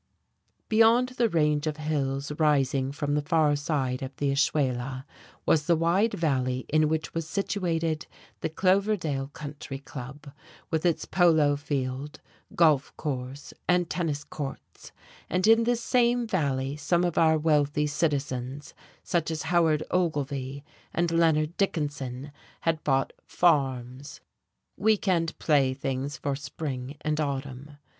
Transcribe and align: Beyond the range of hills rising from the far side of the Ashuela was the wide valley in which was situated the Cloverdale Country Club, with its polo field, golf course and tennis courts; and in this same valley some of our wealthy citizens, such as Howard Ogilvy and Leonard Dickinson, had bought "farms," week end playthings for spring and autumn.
Beyond 0.67 1.09
the 1.09 1.29
range 1.29 1.67
of 1.67 1.77
hills 1.77 2.31
rising 2.39 2.91
from 2.91 3.13
the 3.13 3.21
far 3.21 3.55
side 3.55 4.01
of 4.01 4.15
the 4.15 4.31
Ashuela 4.31 5.05
was 5.45 5.67
the 5.67 5.75
wide 5.75 6.15
valley 6.15 6.65
in 6.69 6.89
which 6.89 7.13
was 7.13 7.27
situated 7.27 8.07
the 8.39 8.49
Cloverdale 8.49 9.27
Country 9.27 9.77
Club, 9.77 10.33
with 10.71 10.87
its 10.87 11.05
polo 11.05 11.55
field, 11.55 12.19
golf 12.55 12.97
course 12.97 13.53
and 13.67 13.91
tennis 13.91 14.23
courts; 14.23 14.91
and 15.29 15.45
in 15.45 15.65
this 15.65 15.83
same 15.83 16.25
valley 16.25 16.75
some 16.75 17.03
of 17.03 17.15
our 17.19 17.37
wealthy 17.37 17.85
citizens, 17.85 18.73
such 19.03 19.29
as 19.29 19.43
Howard 19.43 19.83
Ogilvy 19.91 20.63
and 20.95 21.11
Leonard 21.11 21.55
Dickinson, 21.57 22.31
had 22.61 22.83
bought 22.83 23.13
"farms," 23.27 24.19
week 24.77 25.07
end 25.07 25.37
playthings 25.37 26.17
for 26.17 26.35
spring 26.35 26.97
and 27.01 27.19
autumn. 27.21 27.77